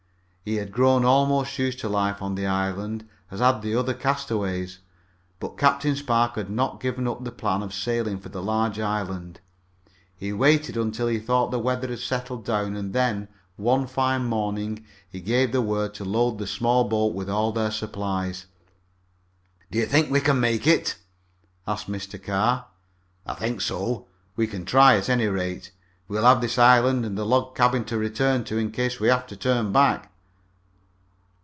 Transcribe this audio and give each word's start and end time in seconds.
He 0.43 0.55
had 0.57 0.71
grown 0.71 1.05
almost 1.05 1.57
used 1.59 1.79
to 1.79 1.87
life 1.87 2.19
on 2.21 2.33
the 2.33 2.47
island, 2.47 3.07
as 3.29 3.39
had 3.41 3.61
the 3.61 3.75
other 3.75 3.93
castaways. 3.93 4.79
But 5.39 5.55
Captain 5.55 5.95
Spark 5.95 6.33
had 6.35 6.49
not 6.49 6.81
given 6.81 7.07
up 7.07 7.23
the 7.23 7.31
plan 7.31 7.61
of 7.61 7.73
sailing 7.73 8.17
for 8.19 8.29
the 8.29 8.41
large 8.41 8.79
island. 8.79 9.39
He 10.17 10.33
waited 10.33 10.75
until 10.75 11.07
he 11.07 11.19
thought 11.19 11.51
the 11.51 11.59
weather 11.59 11.87
had 11.87 11.99
settled 11.99 12.43
down 12.43 12.75
and 12.75 12.91
then, 12.91 13.27
one 13.55 13.85
fine 13.85 14.25
morning, 14.25 14.83
he 15.07 15.21
gave 15.21 15.51
the 15.51 15.61
word 15.61 15.93
to 15.93 16.03
load 16.03 16.39
the 16.39 16.47
small 16.47 16.89
boat 16.89 17.13
with 17.13 17.29
all 17.29 17.51
their 17.51 17.71
supplies. 17.71 18.47
"Do 19.69 19.77
you 19.77 19.85
think 19.85 20.09
we 20.09 20.19
can 20.19 20.39
make 20.39 20.65
it?" 20.65 20.95
asked 21.67 21.87
Mr. 21.87 22.21
Carr. 22.21 22.65
"I 23.27 23.35
think 23.35 23.61
so. 23.61 24.07
We 24.35 24.47
can 24.47 24.65
try, 24.65 24.97
at 24.97 25.07
any 25.07 25.27
rate. 25.27 25.71
We'll 26.07 26.25
have 26.25 26.41
this 26.41 26.57
island 26.57 27.05
and 27.05 27.15
the 27.15 27.27
log 27.27 27.55
cabin 27.55 27.85
to 27.85 27.97
return 27.97 28.43
to 28.45 28.57
in 28.57 28.71
case 28.71 28.99
we 28.99 29.07
have 29.07 29.27
to 29.27 29.37
turn 29.37 29.71
back." 29.71 30.07